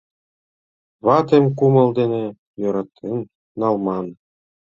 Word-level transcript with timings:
Ватым 1.05 1.45
кумыл 1.57 1.89
дене, 1.99 2.25
йӧратен 2.61 3.17
налман. 3.59 4.05